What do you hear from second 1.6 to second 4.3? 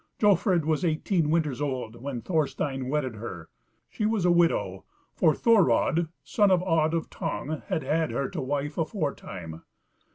old when Thorstein wedded her; she was